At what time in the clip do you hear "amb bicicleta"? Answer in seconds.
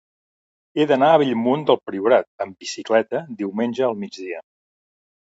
2.45-3.21